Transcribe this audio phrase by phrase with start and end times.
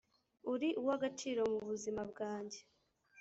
[0.53, 2.59] uri uwa agaciro mu buzima bwanjye